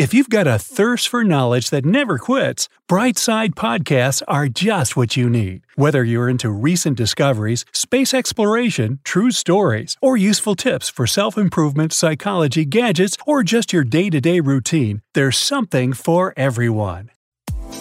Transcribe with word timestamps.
If 0.00 0.14
you've 0.14 0.30
got 0.30 0.46
a 0.46 0.58
thirst 0.58 1.08
for 1.08 1.24
knowledge 1.24 1.68
that 1.68 1.84
never 1.84 2.16
quits, 2.16 2.70
Brightside 2.88 3.50
Podcasts 3.50 4.22
are 4.26 4.48
just 4.48 4.96
what 4.96 5.14
you 5.14 5.28
need. 5.28 5.60
Whether 5.76 6.02
you're 6.02 6.30
into 6.30 6.48
recent 6.48 6.96
discoveries, 6.96 7.66
space 7.74 8.14
exploration, 8.14 9.00
true 9.04 9.30
stories, 9.30 9.98
or 10.00 10.16
useful 10.16 10.54
tips 10.54 10.88
for 10.88 11.06
self 11.06 11.36
improvement, 11.36 11.92
psychology, 11.92 12.64
gadgets, 12.64 13.18
or 13.26 13.42
just 13.42 13.74
your 13.74 13.84
day 13.84 14.08
to 14.08 14.22
day 14.22 14.40
routine, 14.40 15.02
there's 15.12 15.36
something 15.36 15.92
for 15.92 16.32
everyone. 16.34 17.10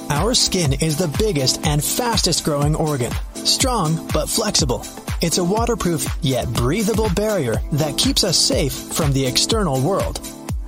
Our 0.09 0.33
skin 0.33 0.73
is 0.73 0.97
the 0.97 1.15
biggest 1.17 1.65
and 1.65 1.81
fastest 1.81 2.43
growing 2.43 2.75
organ. 2.75 3.13
Strong 3.45 3.95
but 4.13 4.27
flexible. 4.27 4.86
It's 5.21 5.38
a 5.38 5.43
waterproof 5.45 6.05
yet 6.21 6.52
breathable 6.52 7.09
barrier 7.11 7.61
that 7.71 7.97
keeps 7.97 8.25
us 8.25 8.38
safe 8.38 8.73
from 8.73 9.13
the 9.13 9.25
external 9.25 9.80
world. 9.80 10.19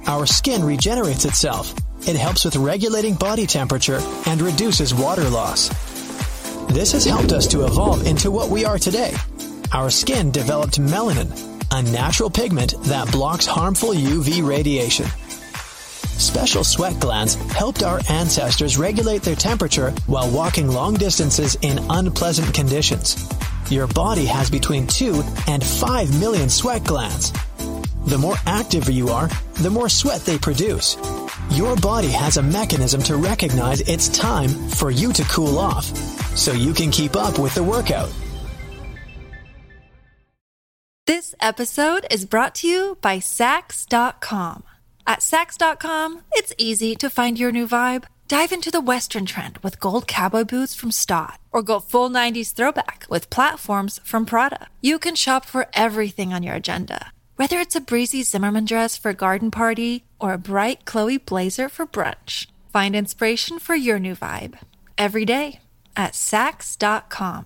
Our 0.08 0.26
skin 0.26 0.64
regenerates 0.64 1.26
itself. 1.26 1.74
It 2.08 2.16
helps 2.16 2.44
with 2.44 2.56
regulating 2.56 3.16
body 3.16 3.46
temperature 3.46 4.00
and 4.26 4.42
reduces 4.42 4.94
water 4.94 5.30
loss. 5.30 5.70
This 6.70 6.92
has 6.94 7.06
helped 7.06 7.32
us 7.32 7.48
to 7.48 7.66
evolve 7.66 8.08
into 8.08 8.32
what 8.32 8.50
we 8.50 8.66
are 8.66 8.80
today. 8.80 9.14
Our 9.72 9.90
skin 9.90 10.32
developed 10.32 10.80
melanin, 10.80 11.30
a 11.72 11.84
natural 11.84 12.30
pigment 12.30 12.74
that 12.84 13.12
blocks 13.12 13.46
harmful 13.46 13.90
UV 13.90 14.46
radiation. 14.46 15.06
Special 16.18 16.64
sweat 16.64 17.00
glands 17.00 17.36
helped 17.54 17.84
our 17.84 18.00
ancestors 18.10 18.78
regulate 18.78 19.22
their 19.22 19.36
temperature 19.36 19.92
while 20.08 20.30
walking 20.30 20.68
long 20.68 20.94
distances 20.96 21.56
in 21.62 21.80
unpleasant 21.90 22.54
conditions. 22.54 23.28
Your 23.70 23.88
body 23.88 24.26
has 24.26 24.50
between 24.50 24.88
2 24.88 25.24
and 25.48 25.64
5 25.64 26.20
million 26.20 26.50
sweat 26.50 26.84
glands. 26.84 27.32
The 28.06 28.18
more 28.18 28.36
active 28.48 28.90
you 28.90 29.10
are, 29.10 29.30
the 29.62 29.70
more 29.70 29.88
sweat 29.88 30.22
they 30.22 30.40
produce. 30.40 30.98
Your 31.52 31.76
body 31.76 32.10
has 32.10 32.38
a 32.38 32.42
mechanism 32.42 33.04
to 33.04 33.16
recognize 33.16 33.82
it's 33.82 34.10
time 34.10 34.50
for 34.50 34.90
you 34.90 35.14
to 35.14 35.24
cool 35.26 35.60
off, 35.60 35.86
so 36.36 36.52
you 36.52 36.74
can 36.74 36.90
keep 36.90 37.16
up 37.16 37.38
with 37.38 37.54
the 37.54 37.62
workout. 37.62 38.12
This 41.06 41.36
episode 41.40 42.08
is 42.10 42.26
brought 42.26 42.56
to 42.56 42.68
you 42.68 42.98
by 43.02 43.18
Saks.com. 43.18 44.64
At 45.06 45.20
Saks.com, 45.20 46.22
it's 46.32 46.54
easy 46.58 46.96
to 46.96 47.10
find 47.10 47.38
your 47.38 47.52
new 47.52 47.68
vibe. 47.68 48.06
Dive 48.28 48.52
into 48.52 48.72
the 48.72 48.82
Western 48.82 49.26
trend 49.28 49.60
with 49.60 49.80
gold 49.80 50.08
cowboy 50.08 50.46
boots 50.46 50.74
from 50.74 50.90
Staud, 50.90 51.38
or 51.52 51.62
go 51.62 51.80
full 51.80 52.10
90s 52.10 52.54
throwback 52.54 53.06
with 53.10 53.30
platforms 53.30 54.00
from 54.04 54.26
Prada. 54.26 54.70
You 54.82 54.98
can 54.98 55.16
shop 55.16 55.46
for 55.46 55.68
everything 55.74 56.34
on 56.34 56.42
your 56.42 56.56
agenda, 56.56 57.12
whether 57.36 57.60
it's 57.60 57.76
a 57.76 57.82
breezy 57.82 58.24
Zimmermann 58.24 58.66
dress 58.66 58.98
for 58.98 59.10
a 59.10 59.14
garden 59.16 59.52
party 59.52 60.04
or 60.20 60.34
a 60.34 60.38
bright 60.38 60.86
Chloe 60.86 61.18
blazer 61.18 61.70
for 61.70 61.86
brunch. 61.86 62.48
Find 62.72 62.96
inspiration 62.96 63.60
for 63.60 63.76
your 63.76 64.00
new 64.00 64.16
vibe 64.16 64.58
every 64.98 65.26
day 65.26 65.60
at 65.96 66.14
Saks.com. 66.14 67.46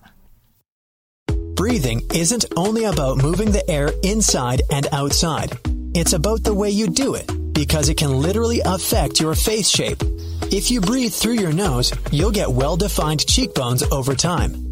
Breathing 1.55 2.01
isn't 2.13 2.45
only 2.57 2.83
about 2.83 3.17
moving 3.17 3.51
the 3.51 3.67
air 3.69 3.89
inside 4.03 4.61
and 4.71 4.87
outside. 4.91 5.57
It's 5.93 6.11
about 6.11 6.43
the 6.43 6.53
way 6.53 6.69
you 6.69 6.87
do 6.87 7.15
it 7.15 7.31
because 7.53 7.87
it 7.87 7.95
can 7.95 8.11
literally 8.11 8.61
affect 8.65 9.21
your 9.21 9.33
face 9.33 9.69
shape. 9.69 10.03
If 10.51 10.69
you 10.69 10.81
breathe 10.81 11.13
through 11.13 11.35
your 11.35 11.53
nose, 11.53 11.93
you'll 12.11 12.31
get 12.31 12.51
well 12.51 12.75
defined 12.75 13.25
cheekbones 13.25 13.83
over 13.83 14.13
time. 14.13 14.64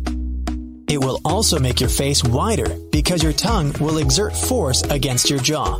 It 0.87 0.99
will 1.03 1.19
also 1.25 1.59
make 1.59 1.79
your 1.79 1.89
face 1.89 2.23
wider 2.23 2.77
because 2.91 3.23
your 3.23 3.33
tongue 3.33 3.73
will 3.79 3.97
exert 3.97 4.35
force 4.35 4.83
against 4.83 5.29
your 5.29 5.39
jaw. 5.39 5.79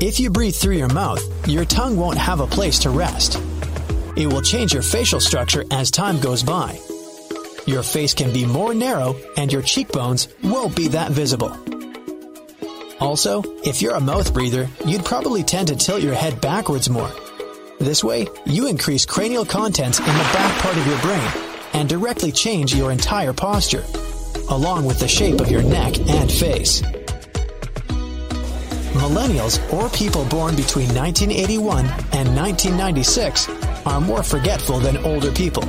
If 0.00 0.20
you 0.20 0.30
breathe 0.30 0.54
through 0.54 0.76
your 0.76 0.92
mouth, 0.92 1.22
your 1.48 1.64
tongue 1.64 1.96
won't 1.96 2.18
have 2.18 2.40
a 2.40 2.46
place 2.46 2.78
to 2.80 2.90
rest. 2.90 3.40
It 4.16 4.26
will 4.26 4.42
change 4.42 4.72
your 4.72 4.82
facial 4.82 5.20
structure 5.20 5.64
as 5.70 5.90
time 5.90 6.20
goes 6.20 6.42
by. 6.42 6.78
Your 7.66 7.82
face 7.82 8.14
can 8.14 8.32
be 8.32 8.46
more 8.46 8.74
narrow 8.74 9.16
and 9.36 9.52
your 9.52 9.62
cheekbones 9.62 10.28
won't 10.42 10.76
be 10.76 10.88
that 10.88 11.12
visible. 11.12 11.56
Also, 13.00 13.42
if 13.64 13.82
you're 13.82 13.94
a 13.94 14.00
mouth 14.00 14.32
breather, 14.32 14.68
you'd 14.86 15.04
probably 15.04 15.42
tend 15.42 15.68
to 15.68 15.76
tilt 15.76 16.02
your 16.02 16.14
head 16.14 16.40
backwards 16.40 16.88
more. 16.88 17.10
This 17.78 18.02
way, 18.02 18.26
you 18.46 18.68
increase 18.68 19.04
cranial 19.04 19.44
contents 19.44 19.98
in 19.98 20.06
the 20.06 20.30
back 20.32 20.62
part 20.62 20.76
of 20.76 20.86
your 20.86 20.98
brain 21.00 21.30
and 21.74 21.88
directly 21.88 22.32
change 22.32 22.74
your 22.74 22.90
entire 22.90 23.34
posture, 23.34 23.84
along 24.48 24.84
with 24.84 24.98
the 24.98 25.08
shape 25.08 25.40
of 25.40 25.50
your 25.50 25.62
neck 25.62 25.98
and 26.08 26.30
face. 26.30 26.82
Millennials, 28.92 29.60
or 29.72 29.88
people 29.90 30.24
born 30.24 30.56
between 30.56 30.88
1981 30.94 31.86
and 32.12 32.34
1996, 32.34 33.48
are 33.86 34.00
more 34.00 34.22
forgetful 34.22 34.78
than 34.80 34.96
older 34.98 35.30
people. 35.30 35.62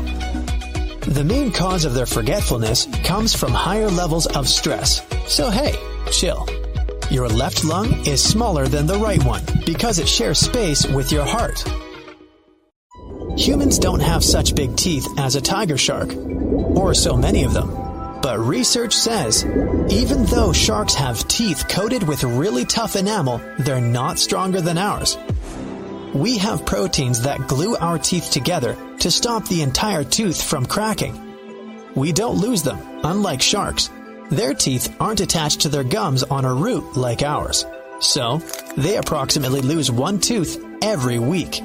The 1.07 1.23
main 1.23 1.51
cause 1.51 1.85
of 1.85 1.93
their 1.93 2.05
forgetfulness 2.05 2.87
comes 3.03 3.33
from 3.33 3.51
higher 3.51 3.89
levels 3.89 4.25
of 4.27 4.47
stress. 4.47 5.01
So 5.27 5.49
hey, 5.49 5.75
chill. 6.11 6.47
Your 7.09 7.29
left 7.29 7.63
lung 7.63 8.05
is 8.05 8.21
smaller 8.21 8.67
than 8.67 8.87
the 8.87 8.97
right 8.97 9.23
one 9.23 9.43
because 9.65 9.99
it 9.99 10.07
shares 10.07 10.39
space 10.39 10.85
with 10.85 11.11
your 11.11 11.25
heart. 11.25 11.63
Humans 13.37 13.79
don't 13.79 14.01
have 14.01 14.23
such 14.23 14.55
big 14.55 14.75
teeth 14.75 15.07
as 15.17 15.35
a 15.35 15.41
tiger 15.41 15.77
shark, 15.77 16.13
or 16.75 16.93
so 16.93 17.15
many 17.15 17.43
of 17.43 17.53
them. 17.53 17.86
But 18.27 18.39
research 18.39 18.93
says 18.93 19.45
even 19.89 20.25
though 20.25 20.51
sharks 20.51 20.93
have 20.95 21.29
teeth 21.29 21.69
coated 21.69 22.03
with 22.03 22.25
really 22.25 22.65
tough 22.65 22.97
enamel, 22.97 23.39
they're 23.57 23.79
not 23.79 24.19
stronger 24.19 24.59
than 24.59 24.77
ours. 24.77 25.17
We 26.13 26.37
have 26.39 26.65
proteins 26.65 27.21
that 27.21 27.47
glue 27.47 27.77
our 27.77 27.97
teeth 27.97 28.29
together 28.29 28.75
to 28.99 29.11
stop 29.11 29.47
the 29.47 29.61
entire 29.61 30.03
tooth 30.03 30.43
from 30.43 30.65
cracking. 30.65 31.15
We 31.95 32.11
don't 32.11 32.35
lose 32.35 32.63
them, 32.63 32.77
unlike 33.05 33.41
sharks. 33.41 33.89
Their 34.29 34.53
teeth 34.53 34.93
aren't 34.99 35.21
attached 35.21 35.61
to 35.61 35.69
their 35.69 35.85
gums 35.85 36.23
on 36.23 36.43
a 36.43 36.53
root 36.53 36.97
like 36.97 37.21
ours. 37.21 37.65
So, 38.01 38.39
they 38.75 38.97
approximately 38.97 39.61
lose 39.61 39.89
one 39.89 40.19
tooth 40.19 40.61
every 40.81 41.17
week. 41.17 41.61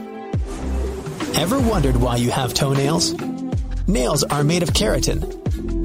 Ever 1.34 1.58
wondered 1.58 1.96
why 1.96 2.18
you 2.18 2.30
have 2.30 2.54
toenails? 2.54 3.14
Nails 3.88 4.22
are 4.22 4.44
made 4.44 4.62
of 4.62 4.68
keratin. 4.68 5.41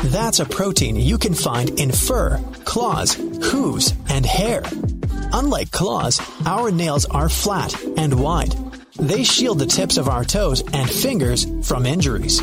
That's 0.07 0.39
a 0.39 0.45
protein 0.45 0.95
you 0.95 1.17
can 1.17 1.33
find 1.33 1.77
in 1.77 1.91
fur, 1.91 2.39
claws, 2.63 3.15
hooves, 3.15 3.93
and 4.07 4.25
hair. 4.25 4.63
Unlike 5.33 5.71
claws, 5.71 6.21
our 6.45 6.71
nails 6.71 7.03
are 7.05 7.27
flat 7.27 7.75
and 7.97 8.17
wide. 8.17 8.55
They 8.95 9.25
shield 9.25 9.59
the 9.59 9.65
tips 9.65 9.97
of 9.97 10.07
our 10.07 10.23
toes 10.23 10.63
and 10.71 10.89
fingers 10.89 11.45
from 11.67 11.85
injuries. 11.85 12.41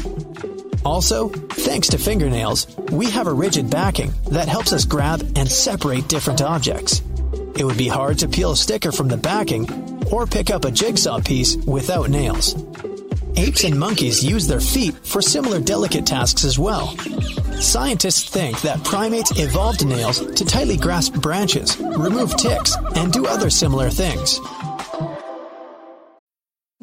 Also, 0.84 1.30
thanks 1.30 1.88
to 1.88 1.98
fingernails, 1.98 2.66
we 2.92 3.10
have 3.10 3.28
a 3.28 3.32
rigid 3.32 3.70
backing 3.70 4.12
that 4.30 4.46
helps 4.46 4.74
us 4.74 4.84
grab 4.84 5.22
and 5.34 5.50
separate 5.50 6.06
different 6.06 6.42
objects. 6.42 7.00
It 7.56 7.64
would 7.64 7.78
be 7.78 7.88
hard 7.88 8.18
to 8.18 8.28
peel 8.28 8.52
a 8.52 8.56
sticker 8.56 8.92
from 8.92 9.08
the 9.08 9.16
backing 9.16 9.66
or 10.12 10.26
pick 10.26 10.50
up 10.50 10.66
a 10.66 10.70
jigsaw 10.70 11.22
piece 11.22 11.56
without 11.56 12.10
nails. 12.10 12.54
Apes 13.36 13.64
and 13.64 13.80
monkeys 13.80 14.22
use 14.22 14.46
their 14.46 14.60
feet 14.60 14.94
for 15.02 15.22
similar 15.22 15.60
delicate 15.60 16.04
tasks 16.04 16.44
as 16.44 16.58
well. 16.58 16.94
Scientists 17.64 18.28
think 18.28 18.60
that 18.60 18.84
primates 18.84 19.32
evolved 19.40 19.86
nails 19.86 20.20
to 20.34 20.44
tightly 20.44 20.76
grasp 20.76 21.14
branches, 21.14 21.76
remove 21.80 22.36
ticks, 22.36 22.76
and 22.94 23.10
do 23.10 23.26
other 23.26 23.48
similar 23.48 23.88
things. 23.88 24.38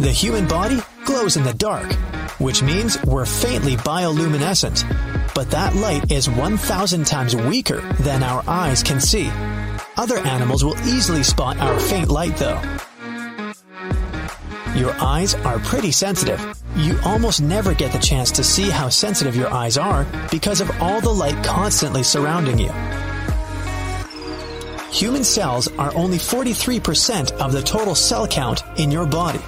The 0.00 0.10
human 0.10 0.48
body 0.48 0.78
glows 1.04 1.36
in 1.36 1.44
the 1.44 1.52
dark, 1.52 1.92
which 2.40 2.62
means 2.62 2.96
we're 3.04 3.26
faintly 3.26 3.76
bioluminescent. 3.76 4.88
But 5.34 5.50
that 5.50 5.76
light 5.76 6.10
is 6.10 6.26
1,000 6.26 7.06
times 7.06 7.36
weaker 7.36 7.82
than 8.00 8.22
our 8.22 8.42
eyes 8.48 8.82
can 8.82 8.98
see. 8.98 9.30
Other 9.98 10.16
animals 10.20 10.64
will 10.64 10.78
easily 10.88 11.22
spot 11.22 11.58
our 11.58 11.78
faint 11.78 12.08
light, 12.08 12.34
though. 12.38 12.58
Your 14.74 14.92
eyes 15.02 15.34
are 15.34 15.58
pretty 15.58 15.92
sensitive. 15.92 16.40
You 16.76 16.98
almost 17.04 17.42
never 17.42 17.74
get 17.74 17.92
the 17.92 17.98
chance 17.98 18.30
to 18.30 18.42
see 18.42 18.70
how 18.70 18.88
sensitive 18.88 19.36
your 19.36 19.52
eyes 19.52 19.76
are 19.76 20.06
because 20.30 20.62
of 20.62 20.70
all 20.80 21.02
the 21.02 21.10
light 21.10 21.44
constantly 21.44 22.04
surrounding 22.04 22.58
you. 22.58 22.72
Human 24.92 25.24
cells 25.24 25.68
are 25.76 25.94
only 25.94 26.16
43% 26.16 27.32
of 27.32 27.52
the 27.52 27.60
total 27.60 27.94
cell 27.94 28.26
count 28.26 28.62
in 28.78 28.90
your 28.90 29.04
body 29.04 29.40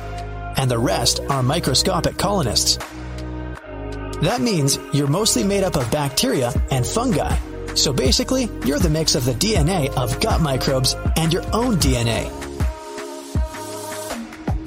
and 0.62 0.70
the 0.70 0.78
rest 0.78 1.18
are 1.28 1.42
microscopic 1.42 2.16
colonists. 2.16 2.76
That 4.22 4.40
means 4.40 4.78
you're 4.92 5.08
mostly 5.08 5.42
made 5.42 5.64
up 5.64 5.74
of 5.74 5.90
bacteria 5.90 6.52
and 6.70 6.86
fungi. 6.86 7.36
So 7.74 7.92
basically, 7.92 8.48
you're 8.64 8.78
the 8.78 8.88
mix 8.88 9.16
of 9.16 9.24
the 9.24 9.32
DNA 9.32 9.92
of 9.96 10.20
gut 10.20 10.40
microbes 10.40 10.94
and 11.16 11.32
your 11.32 11.42
own 11.52 11.78
DNA. 11.78 12.30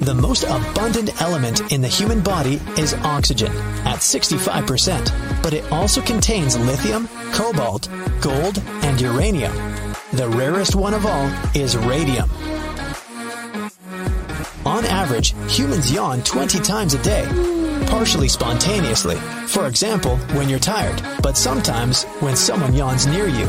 The 0.00 0.14
most 0.14 0.44
abundant 0.44 1.18
element 1.22 1.72
in 1.72 1.80
the 1.80 1.88
human 1.88 2.20
body 2.20 2.60
is 2.76 2.92
oxygen 2.92 3.50
at 3.86 4.00
65%, 4.00 5.42
but 5.42 5.54
it 5.54 5.72
also 5.72 6.02
contains 6.02 6.58
lithium, 6.58 7.08
cobalt, 7.32 7.88
gold, 8.20 8.62
and 8.82 9.00
uranium. 9.00 9.54
The 10.12 10.28
rarest 10.28 10.76
one 10.76 10.92
of 10.92 11.06
all 11.06 11.26
is 11.54 11.74
radium. 11.74 12.28
Average, 15.16 15.34
humans 15.50 15.90
yawn 15.90 16.22
20 16.24 16.58
times 16.60 16.92
a 16.92 17.02
day, 17.02 17.24
partially 17.86 18.28
spontaneously. 18.28 19.16
For 19.48 19.66
example, 19.66 20.18
when 20.36 20.46
you're 20.46 20.58
tired, 20.58 21.00
but 21.22 21.38
sometimes 21.38 22.04
when 22.20 22.36
someone 22.36 22.74
yawns 22.74 23.06
near 23.06 23.26
you. 23.26 23.48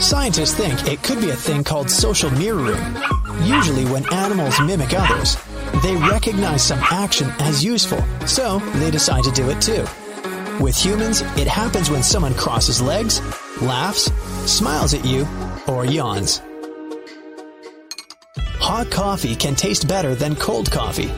Scientists 0.00 0.54
think 0.54 0.86
it 0.86 1.02
could 1.02 1.18
be 1.22 1.30
a 1.30 1.34
thing 1.34 1.64
called 1.64 1.88
social 1.90 2.30
mirroring. 2.32 2.84
Usually 3.42 3.86
when 3.86 4.04
animals 4.12 4.60
mimic 4.60 4.92
others, 4.92 5.38
they 5.82 5.96
recognize 5.96 6.62
some 6.62 6.80
action 6.82 7.30
as 7.38 7.64
useful, 7.64 8.04
so 8.26 8.58
they 8.74 8.90
decide 8.90 9.24
to 9.24 9.30
do 9.30 9.48
it 9.48 9.62
too. 9.62 9.86
With 10.62 10.76
humans, 10.76 11.22
it 11.38 11.48
happens 11.48 11.88
when 11.88 12.02
someone 12.02 12.34
crosses 12.34 12.82
legs, 12.82 13.22
laughs, 13.62 14.12
smiles 14.44 14.92
at 14.92 15.06
you, 15.06 15.26
or 15.66 15.86
yawns. 15.86 16.42
Hot 18.68 18.90
coffee 18.90 19.34
can 19.34 19.54
taste 19.54 19.88
better 19.88 20.14
than 20.14 20.36
cold 20.36 20.70
coffee. 20.70 21.10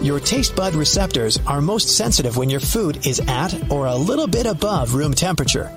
Your 0.00 0.18
taste 0.18 0.56
bud 0.56 0.74
receptors 0.74 1.38
are 1.46 1.60
most 1.60 1.98
sensitive 1.98 2.38
when 2.38 2.48
your 2.48 2.60
food 2.60 3.06
is 3.06 3.20
at 3.28 3.70
or 3.70 3.88
a 3.88 3.94
little 3.94 4.26
bit 4.26 4.46
above 4.46 4.94
room 4.94 5.12
temperature. 5.12 5.70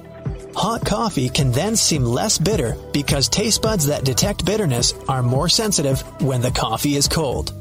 Hot 0.56 0.86
coffee 0.86 1.28
can 1.28 1.52
then 1.52 1.76
seem 1.76 2.06
less 2.06 2.38
bitter 2.38 2.78
because 2.94 3.28
taste 3.28 3.62
buds 3.62 3.88
that 3.88 4.06
detect 4.06 4.46
bitterness 4.46 4.94
are 5.10 5.22
more 5.22 5.50
sensitive 5.50 6.00
when 6.22 6.40
the 6.40 6.50
coffee 6.50 6.96
is 6.96 7.10
cold. 7.10 7.52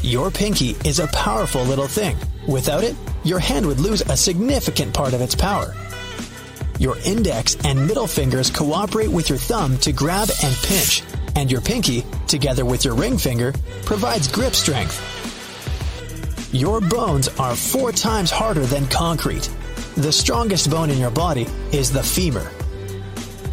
Your 0.00 0.30
pinky 0.30 0.74
is 0.86 1.00
a 1.00 1.08
powerful 1.08 1.64
little 1.64 1.86
thing. 1.86 2.16
Without 2.48 2.82
it, 2.82 2.96
your 3.24 3.40
hand 3.40 3.66
would 3.66 3.78
lose 3.78 4.00
a 4.00 4.16
significant 4.16 4.94
part 4.94 5.12
of 5.12 5.20
its 5.20 5.34
power. 5.34 5.74
Your 6.78 6.96
index 7.04 7.58
and 7.64 7.86
middle 7.86 8.06
fingers 8.06 8.50
cooperate 8.50 9.10
with 9.10 9.28
your 9.28 9.38
thumb 9.38 9.76
to 9.80 9.92
grab 9.92 10.30
and 10.42 10.56
pinch, 10.56 11.02
and 11.36 11.50
your 11.50 11.60
pinky, 11.60 12.04
together 12.26 12.64
with 12.64 12.84
your 12.84 12.94
ring 12.94 13.18
finger, 13.18 13.52
provides 13.84 14.26
grip 14.26 14.54
strength. 14.54 14.98
Your 16.52 16.80
bones 16.80 17.28
are 17.38 17.54
four 17.54 17.92
times 17.92 18.30
harder 18.30 18.64
than 18.64 18.86
concrete. 18.86 19.50
The 19.96 20.10
strongest 20.10 20.70
bone 20.70 20.90
in 20.90 20.98
your 20.98 21.10
body 21.10 21.46
is 21.72 21.92
the 21.92 22.02
femur. 22.02 22.50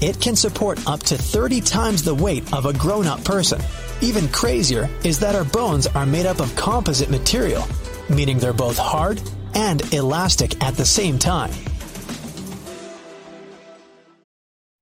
It 0.01 0.19
can 0.19 0.35
support 0.35 0.85
up 0.87 1.01
to 1.03 1.17
30 1.17 1.61
times 1.61 2.03
the 2.03 2.15
weight 2.15 2.51
of 2.53 2.65
a 2.65 2.73
grown 2.73 3.05
up 3.05 3.23
person. 3.23 3.61
Even 4.01 4.27
crazier 4.29 4.89
is 5.03 5.19
that 5.19 5.35
our 5.35 5.45
bones 5.45 5.87
are 5.87 6.05
made 6.05 6.25
up 6.25 6.39
of 6.39 6.55
composite 6.55 7.09
material, 7.09 7.65
meaning 8.09 8.37
they're 8.37 8.53
both 8.53 8.77
hard 8.77 9.21
and 9.53 9.81
elastic 9.93 10.61
at 10.63 10.75
the 10.75 10.85
same 10.85 11.19
time. 11.19 11.51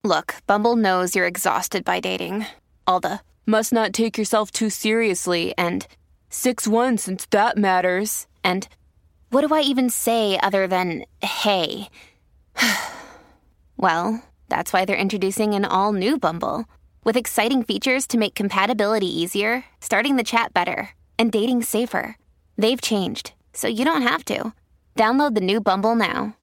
Look, 0.03 0.35
Bumble 0.47 0.75
knows 0.75 1.15
you're 1.15 1.27
exhausted 1.27 1.85
by 1.85 1.99
dating. 1.99 2.45
All 2.91 2.99
the 2.99 3.21
must 3.45 3.71
not 3.71 3.93
take 3.93 4.17
yourself 4.17 4.51
too 4.51 4.69
seriously 4.69 5.53
and 5.57 5.87
6 6.29 6.67
1 6.67 6.97
since 6.97 7.25
that 7.27 7.57
matters. 7.57 8.27
And 8.43 8.67
what 9.29 9.47
do 9.47 9.55
I 9.55 9.61
even 9.61 9.89
say 9.89 10.37
other 10.37 10.67
than 10.67 11.05
hey? 11.21 11.87
well, 13.77 14.21
that's 14.49 14.73
why 14.73 14.83
they're 14.83 15.05
introducing 15.07 15.53
an 15.53 15.63
all 15.63 15.93
new 15.93 16.19
Bumble 16.19 16.65
with 17.05 17.15
exciting 17.15 17.63
features 17.63 18.05
to 18.07 18.17
make 18.17 18.35
compatibility 18.35 19.07
easier, 19.07 19.63
starting 19.79 20.17
the 20.17 20.29
chat 20.33 20.53
better, 20.53 20.89
and 21.17 21.31
dating 21.31 21.63
safer. 21.63 22.17
They've 22.57 22.81
changed, 22.81 23.31
so 23.53 23.69
you 23.69 23.85
don't 23.85 24.01
have 24.01 24.25
to. 24.25 24.51
Download 24.97 25.33
the 25.33 25.47
new 25.49 25.61
Bumble 25.61 25.95
now. 25.95 26.35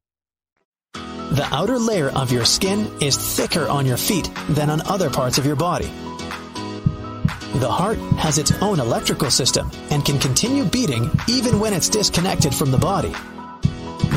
The 0.94 1.46
outer 1.50 1.78
layer 1.78 2.08
of 2.16 2.32
your 2.32 2.46
skin 2.46 2.90
is 3.02 3.18
thicker 3.18 3.68
on 3.68 3.84
your 3.84 3.98
feet 3.98 4.30
than 4.48 4.70
on 4.70 4.80
other 4.86 5.10
parts 5.10 5.36
of 5.36 5.44
your 5.44 5.56
body. 5.56 5.92
The 7.58 7.68
heart 7.68 7.98
has 8.18 8.38
its 8.38 8.52
own 8.62 8.78
electrical 8.78 9.32
system 9.32 9.68
and 9.90 10.04
can 10.04 10.20
continue 10.20 10.64
beating 10.64 11.10
even 11.26 11.58
when 11.58 11.72
it's 11.72 11.88
disconnected 11.88 12.54
from 12.54 12.70
the 12.70 12.78
body. 12.78 13.10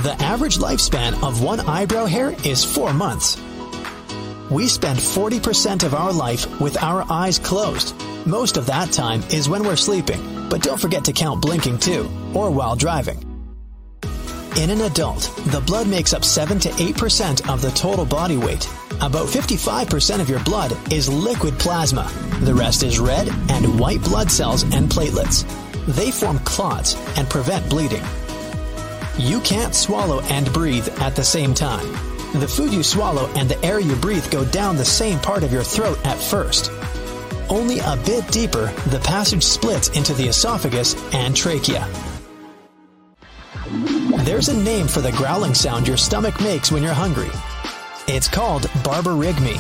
The 0.04 0.16
average 0.20 0.60
lifespan 0.60 1.24
of 1.24 1.42
one 1.42 1.60
eyebrow 1.62 2.06
hair 2.06 2.36
is 2.46 2.64
four 2.64 2.94
months. 2.94 3.42
We 4.52 4.68
spend 4.68 5.00
40% 5.00 5.84
of 5.84 5.96
our 5.96 6.14
life 6.14 6.62
with 6.62 6.78
our 6.84 7.04
eyes 7.12 7.40
closed. 7.40 7.96
Most 8.28 8.58
of 8.58 8.68
that 8.68 8.92
time 8.92 9.24
is 9.32 9.50
when 9.50 9.64
we're 9.64 9.76
sleeping, 9.76 10.48
but 10.48 10.62
don't 10.62 10.80
forget 10.80 11.04
to 11.06 11.12
count 11.12 11.42
blinking 11.42 11.80
too, 11.80 12.12
or 12.36 12.52
while 12.52 12.76
driving. 12.76 13.18
In 14.58 14.70
an 14.70 14.82
adult, 14.82 15.34
the 15.48 15.64
blood 15.66 15.88
makes 15.88 16.14
up 16.14 16.24
7 16.24 16.60
to 16.60 16.70
8% 16.70 17.50
of 17.52 17.64
the 17.64 17.72
total 17.72 18.06
body 18.06 18.38
weight. 18.38 18.70
About 19.02 19.28
55% 19.28 20.22
of 20.22 20.30
your 20.30 20.44
blood 20.44 20.78
is 20.94 21.10
liquid 21.10 21.58
plasma. 21.58 22.08
The 22.42 22.54
rest 22.54 22.84
is 22.84 23.00
red 23.00 23.30
and 23.50 23.80
white 23.80 24.04
blood 24.04 24.30
cells 24.30 24.62
and 24.62 24.92
platelets. 24.92 25.44
They 25.88 26.12
form 26.12 26.38
clots 26.40 26.96
and 27.18 27.28
prevent 27.28 27.68
bleeding. 27.68 28.04
You 29.18 29.42
can't 29.42 29.74
swallow 29.74 30.22
and 30.26 30.54
breathe 30.54 30.88
at 31.00 31.16
the 31.16 31.24
same 31.24 31.56
time. 31.56 31.92
The 32.40 32.48
food 32.48 32.72
you 32.72 32.84
swallow 32.84 33.26
and 33.36 33.50
the 33.50 33.66
air 33.66 33.80
you 33.80 33.96
breathe 33.96 34.30
go 34.30 34.46
down 34.46 34.78
the 34.78 34.86
same 34.86 35.18
part 35.18 35.42
of 35.42 35.52
your 35.52 35.64
throat 35.64 35.98
at 36.06 36.20
first. 36.20 36.72
Only 37.50 37.80
a 37.80 37.98
bit 38.06 38.28
deeper, 38.28 38.68
the 38.92 39.02
passage 39.04 39.44
splits 39.44 39.90
into 39.90 40.14
the 40.14 40.28
esophagus 40.28 40.96
and 41.16 41.36
trachea. 41.36 41.90
There's 44.26 44.50
a 44.50 44.64
name 44.64 44.88
for 44.88 45.02
the 45.02 45.12
growling 45.14 45.56
sound 45.56 45.88
your 45.88 45.98
stomach 45.98 46.40
makes 46.40 46.72
when 46.72 46.84
you're 46.84 46.94
hungry. 46.94 47.32
It's 48.14 48.28
called 48.28 48.64
borborygmi. 48.84 49.56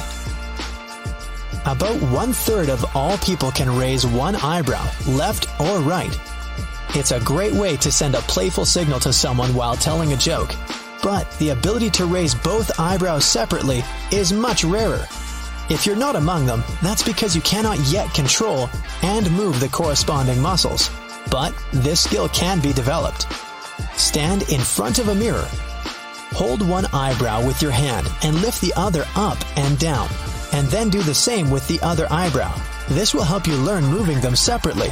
About 1.65 2.01
one 2.11 2.33
third 2.33 2.67
of 2.67 2.83
all 2.97 3.17
people 3.19 3.49
can 3.49 3.73
raise 3.73 4.05
one 4.05 4.35
eyebrow, 4.35 4.85
left 5.07 5.47
or 5.57 5.79
right. 5.79 6.13
It's 6.93 7.11
a 7.11 7.21
great 7.21 7.53
way 7.53 7.77
to 7.77 7.89
send 7.89 8.13
a 8.13 8.21
playful 8.23 8.65
signal 8.65 8.99
to 8.99 9.13
someone 9.13 9.53
while 9.53 9.77
telling 9.77 10.11
a 10.11 10.17
joke. 10.17 10.53
But 11.01 11.31
the 11.39 11.51
ability 11.51 11.91
to 11.91 12.05
raise 12.05 12.35
both 12.35 12.77
eyebrows 12.77 13.23
separately 13.23 13.85
is 14.11 14.33
much 14.33 14.65
rarer. 14.65 15.07
If 15.69 15.85
you're 15.85 15.95
not 15.95 16.17
among 16.17 16.45
them, 16.45 16.61
that's 16.83 17.03
because 17.03 17.33
you 17.33 17.41
cannot 17.43 17.79
yet 17.87 18.13
control 18.13 18.69
and 19.01 19.31
move 19.31 19.61
the 19.61 19.69
corresponding 19.69 20.41
muscles. 20.41 20.89
But 21.29 21.55
this 21.71 22.01
skill 22.01 22.27
can 22.27 22.59
be 22.59 22.73
developed. 22.73 23.27
Stand 23.95 24.41
in 24.49 24.59
front 24.59 24.99
of 24.99 25.07
a 25.07 25.15
mirror. 25.15 25.47
Hold 26.33 26.67
one 26.67 26.85
eyebrow 26.93 27.45
with 27.45 27.61
your 27.61 27.71
hand 27.71 28.07
and 28.23 28.41
lift 28.41 28.61
the 28.61 28.73
other 28.75 29.05
up 29.15 29.37
and 29.57 29.77
down, 29.77 30.09
and 30.53 30.67
then 30.67 30.89
do 30.89 31.01
the 31.03 31.13
same 31.13 31.51
with 31.51 31.67
the 31.67 31.79
other 31.81 32.07
eyebrow. 32.09 32.53
This 32.89 33.13
will 33.13 33.23
help 33.23 33.47
you 33.47 33.55
learn 33.55 33.85
moving 33.85 34.19
them 34.21 34.35
separately. 34.35 34.91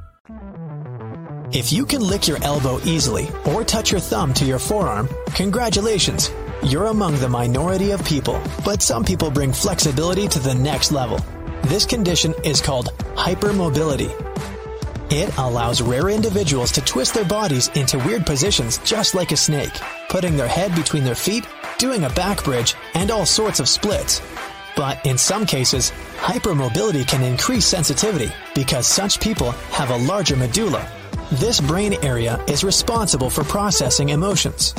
If 1.53 1.73
you 1.73 1.85
can 1.85 1.99
lick 1.99 2.29
your 2.29 2.41
elbow 2.45 2.79
easily 2.85 3.27
or 3.45 3.65
touch 3.65 3.91
your 3.91 3.99
thumb 3.99 4.33
to 4.35 4.45
your 4.45 4.57
forearm, 4.57 5.09
congratulations. 5.35 6.31
You're 6.63 6.85
among 6.85 7.17
the 7.19 7.27
minority 7.27 7.91
of 7.91 8.05
people, 8.05 8.41
but 8.63 8.81
some 8.81 9.03
people 9.03 9.29
bring 9.29 9.51
flexibility 9.51 10.29
to 10.29 10.39
the 10.39 10.55
next 10.55 10.93
level. 10.93 11.19
This 11.63 11.85
condition 11.85 12.33
is 12.45 12.61
called 12.61 12.93
hypermobility. 13.15 14.09
It 15.11 15.37
allows 15.37 15.81
rare 15.81 16.07
individuals 16.07 16.71
to 16.71 16.81
twist 16.81 17.13
their 17.13 17.25
bodies 17.25 17.67
into 17.75 17.97
weird 17.99 18.25
positions 18.25 18.77
just 18.85 19.13
like 19.13 19.33
a 19.33 19.37
snake, 19.37 19.77
putting 20.07 20.37
their 20.37 20.47
head 20.47 20.73
between 20.73 21.03
their 21.03 21.15
feet, 21.15 21.45
doing 21.77 22.05
a 22.05 22.09
back 22.11 22.45
bridge, 22.45 22.75
and 22.93 23.11
all 23.11 23.25
sorts 23.25 23.59
of 23.59 23.67
splits. 23.67 24.21
But 24.77 25.05
in 25.05 25.17
some 25.17 25.45
cases, 25.45 25.91
hypermobility 26.15 27.05
can 27.05 27.21
increase 27.21 27.65
sensitivity 27.65 28.31
because 28.55 28.87
such 28.87 29.19
people 29.19 29.51
have 29.71 29.89
a 29.89 29.97
larger 29.97 30.37
medulla. 30.37 30.89
This 31.31 31.61
brain 31.61 31.95
area 32.03 32.43
is 32.49 32.61
responsible 32.65 33.29
for 33.29 33.45
processing 33.45 34.09
emotions. 34.09 34.75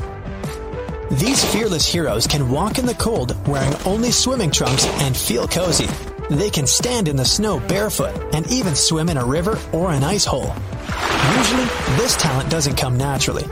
These 1.13 1.43
fearless 1.51 1.91
heroes 1.91 2.27
can 2.27 2.51
walk 2.51 2.79
in 2.79 2.85
the 2.85 2.95
cold 2.95 3.35
wearing 3.49 3.75
only 3.87 4.11
swimming 4.11 4.51
trunks 4.51 4.87
and 5.01 5.17
feel 5.17 5.49
cozy. 5.49 5.89
They 6.29 6.51
can 6.51 6.67
stand 6.67 7.09
in 7.09 7.17
the 7.17 7.25
snow 7.25 7.59
barefoot 7.59 8.15
and 8.35 8.47
even 8.53 8.75
swim 8.75 9.09
in 9.09 9.17
a 9.17 9.25
river 9.25 9.59
or 9.73 9.93
an 9.93 10.05
ice 10.05 10.27
hole. 10.27 10.53
Usually, 11.39 11.65
this 11.97 12.17
talent 12.19 12.51
doesn't 12.51 12.77
come 12.77 12.99
naturally. 12.99 13.47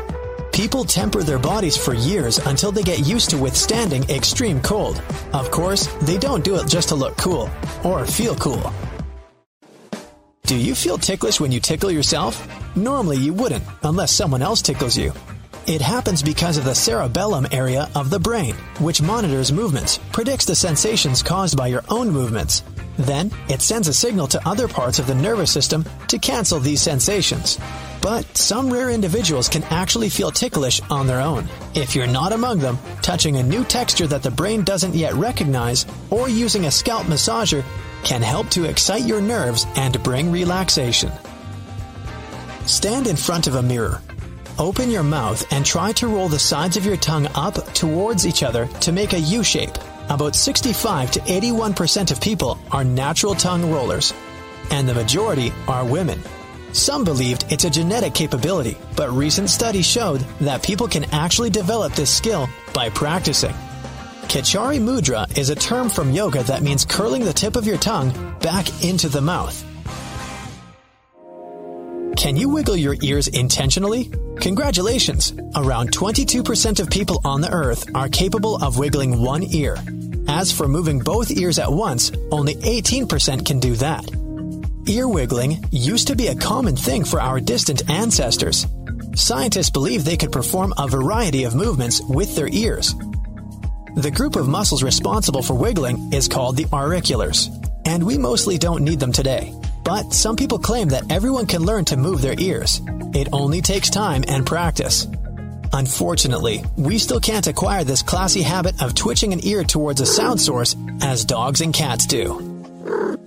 People 0.53 0.85
temper 0.85 1.23
their 1.23 1.39
bodies 1.39 1.79
for 1.79 1.95
years 1.95 2.37
until 2.37 2.71
they 2.71 2.83
get 2.83 3.07
used 3.07 3.31
to 3.31 3.39
withstanding 3.39 4.05
extreme 4.11 4.61
cold. 4.61 5.03
Of 5.33 5.51
course, 5.51 5.87
they 6.03 6.19
don't 6.19 6.45
do 6.45 6.57
it 6.57 6.69
just 6.69 6.91
to 6.91 6.97
look 6.97 7.17
cool 7.17 7.49
or 7.83 8.05
feel 8.05 8.35
cool. 8.37 8.71
Do 10.51 10.57
you 10.57 10.75
feel 10.75 10.99
ticklish 10.99 11.39
when 11.39 11.53
you 11.53 11.61
tickle 11.61 11.93
yourself? 11.93 12.45
Normally 12.75 13.19
you 13.19 13.33
wouldn't, 13.33 13.63
unless 13.85 14.11
someone 14.11 14.43
else 14.43 14.61
tickles 14.61 14.99
you. 14.99 15.13
It 15.69 15.81
happens 15.81 16.25
because 16.25 16.57
of 16.57 16.65
the 16.65 16.75
cerebellum 16.75 17.47
area 17.53 17.89
of 17.95 18.11
the 18.11 18.19
brain, 18.19 18.57
which 18.81 19.01
monitors 19.01 19.53
movements, 19.53 20.01
predicts 20.11 20.47
the 20.47 20.57
sensations 20.57 21.23
caused 21.23 21.57
by 21.57 21.69
your 21.69 21.85
own 21.89 22.11
movements. 22.11 22.65
Then, 22.99 23.31
it 23.49 23.63
sends 23.63 23.87
a 23.87 23.93
signal 23.93 24.27
to 24.27 24.45
other 24.45 24.67
parts 24.67 24.99
of 24.99 25.07
the 25.07 25.15
nervous 25.15 25.53
system 25.53 25.85
to 26.09 26.19
cancel 26.19 26.59
these 26.59 26.83
sensations. 26.83 27.57
But 28.03 28.37
some 28.37 28.73
rare 28.73 28.91
individuals 28.91 29.49
can 29.49 29.63
actually 29.71 30.09
feel 30.09 30.33
ticklish 30.33 30.81
on 30.91 31.07
their 31.07 31.21
own. 31.21 31.49
If 31.77 31.95
you're 31.95 32.09
not 32.09 32.33
among 32.33 32.59
them, 32.59 32.77
touching 33.03 33.37
a 33.37 33.43
new 33.45 33.63
texture 33.63 34.09
that 34.09 34.25
the 34.25 34.33
brain 34.33 34.65
doesn't 34.65 34.97
yet 34.97 35.15
recognize 35.15 35.87
or 36.11 36.29
using 36.29 36.65
a 36.65 36.73
scalp 36.73 37.07
massager 37.07 37.63
can 38.05 38.23
help 38.23 38.49
to 38.51 38.65
excite 38.65 39.03
your 39.03 39.21
nerves 39.21 39.67
and 39.77 40.03
bring 40.03 40.31
relaxation. 40.31 41.13
Stand 42.67 43.07
in 43.07 43.17
front 43.17 43.47
of 43.47 43.57
a 43.57 43.63
mirror. 43.63 44.01
Open 44.59 44.91
your 44.91 45.03
mouth 45.03 45.51
and 45.53 45.65
try 45.65 45.93
to 45.93 46.07
roll 46.07 46.29
the 46.29 46.39
sides 46.39 46.77
of 46.77 46.85
your 46.85 46.97
tongue 46.97 47.27
up 47.35 47.55
towards 47.73 48.27
each 48.27 48.43
other 48.43 48.67
to 48.81 48.93
make 48.93 49.13
a 49.13 49.19
U 49.19 49.43
shape. 49.43 49.77
About 50.11 50.35
65 50.35 51.13
to 51.13 51.21
81% 51.21 52.11
of 52.11 52.21
people 52.21 52.59
are 52.71 52.85
natural 52.85 53.35
tongue 53.35 53.71
rollers, 53.71 54.13
and 54.71 54.89
the 54.89 54.95
majority 54.95 55.53
are 55.67 55.85
women. 55.85 56.21
Some 56.73 57.05
believed 57.05 57.47
it's 57.51 57.65
a 57.65 57.71
genetic 57.71 58.15
capability, 58.15 58.77
but 58.97 59.11
recent 59.11 59.51
studies 59.51 59.87
showed 59.87 60.21
that 60.41 60.63
people 60.63 60.89
can 60.89 61.05
actually 61.13 61.51
develop 61.51 61.95
this 61.95 62.13
skill 62.13 62.49
by 62.73 62.91
practicing. 62.91 63.55
Khechari 64.31 64.79
Mudra 64.79 65.27
is 65.37 65.51
a 65.51 65.57
term 65.57 65.89
from 65.89 66.13
yoga 66.13 66.45
that 66.45 66.63
means 66.63 66.85
curling 66.85 67.25
the 67.25 67.33
tip 67.33 67.57
of 67.57 67.67
your 67.67 67.79
tongue 67.79 68.13
back 68.39 68.85
into 68.85 69.09
the 69.09 69.21
mouth. 69.21 69.65
Can 72.17 72.37
you 72.37 72.49
wiggle 72.49 72.77
your 72.77 72.95
ears 73.03 73.27
intentionally? 73.27 74.09
Congratulations! 74.39 75.33
Around 75.57 75.91
22% 75.91 76.79
of 76.79 76.89
people 76.89 77.21
on 77.25 77.41
the 77.41 77.51
earth 77.51 77.85
are 77.93 78.09
capable 78.09 78.63
of 78.63 78.79
wiggling 78.79 79.21
one 79.21 79.43
ear. 79.43 79.77
As 80.29 80.53
for 80.53 80.69
moving 80.69 81.01
both 81.01 81.33
ears 81.33 81.59
at 81.59 81.73
once, 81.73 82.13
only 82.31 82.55
18% 82.55 83.45
can 83.45 83.59
do 83.59 83.75
that. 83.75 84.09
Ear 84.87 85.09
wiggling 85.09 85.65
used 85.73 86.07
to 86.07 86.15
be 86.15 86.29
a 86.29 86.37
common 86.37 86.77
thing 86.77 87.03
for 87.03 87.21
our 87.21 87.41
distant 87.41 87.91
ancestors. 87.91 88.65
Scientists 89.17 89.71
believe 89.71 90.05
they 90.05 90.17
could 90.17 90.31
perform 90.31 90.73
a 90.79 90.87
variety 90.87 91.43
of 91.43 91.57
movements 91.57 92.01
with 92.03 92.37
their 92.37 92.49
ears. 92.53 92.95
The 93.97 94.11
group 94.11 94.37
of 94.37 94.47
muscles 94.47 94.85
responsible 94.85 95.43
for 95.43 95.55
wiggling 95.55 96.13
is 96.13 96.29
called 96.29 96.57
the 96.57 96.67
auriculars, 96.67 97.51
and 97.85 98.05
we 98.05 98.19
mostly 98.19 98.57
don't 98.57 98.85
need 98.85 99.01
them 99.01 99.13
today. 99.13 99.53
But 99.85 100.13
some 100.13 100.37
people 100.37 100.61
claim 100.61 100.89
that 100.89 101.11
everyone 101.11 101.47
can 101.47 101.65
learn 101.65 101.85
to 101.87 101.97
move 101.97 102.23
their 102.23 102.39
ears. 102.39 102.81
It 103.15 103.29
only 103.33 103.61
takes 103.61 103.91
time 103.91 104.23
and 104.29 104.47
practice. 104.47 105.09
Unfortunately, 105.73 106.65
we 106.77 106.99
still 106.99 107.21
can't 107.21 107.49
acquire 107.49 107.83
this 107.83 108.03
classy 108.03 108.43
habit 108.43 108.81
of 108.81 108.95
twitching 108.95 109.33
an 109.33 109.45
ear 109.45 109.65
towards 109.65 110.01
a 110.01 110.07
sound 110.07 110.41
source 110.41 110.77
as 111.01 111.25
dogs 111.25 111.61
and 111.61 111.75
cats 111.75 112.07
do. 112.07 113.19